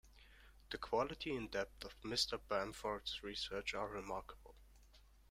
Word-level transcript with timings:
The 0.71 0.79
quality 0.79 1.35
and 1.35 1.51
depth 1.51 1.85
of 1.85 2.01
Mr. 2.01 2.39
Bamford's 2.49 3.21
research 3.21 3.75
are 3.75 3.87
remarkable. 3.87 4.55